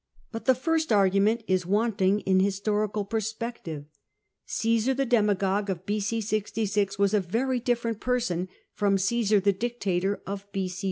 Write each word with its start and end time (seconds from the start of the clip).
But 0.31 0.45
the 0.45 0.55
first 0.55 0.91
argument 0.91 1.43
is 1.47 1.67
wanting 1.67 2.21
in 2.21 2.39
historical 2.39 3.05
perspective. 3.05 3.85
Caesar, 4.47 4.95
the 4.95 5.05
dema 5.05 5.37
gogue 5.37 5.69
of 5.69 5.85
B.a 5.85 5.99
66, 5.99 6.97
was 6.97 7.13
a 7.13 7.21
veVy 7.21 7.63
different 7.63 7.99
person 7.99 8.49
from 8.73 8.95
Omsar 8.97 9.41
the 9.43 9.53
dictator 9.53 10.19
of 10.25 10.51
B.c. 10.51 10.79